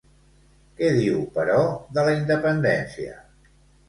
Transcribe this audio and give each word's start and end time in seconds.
Què 0.77 0.87
diu, 0.99 1.19
però, 1.35 1.57
de 1.97 2.05
la 2.07 2.15
independència? 2.21 3.13